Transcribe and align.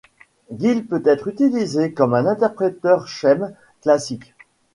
Guile 0.51 0.87
peut 0.87 1.03
être 1.05 1.27
utilisé 1.27 1.93
comme 1.93 2.15
un 2.15 2.25
interpréteur 2.25 3.07
Scheme 3.07 3.53
classique. 3.83 4.33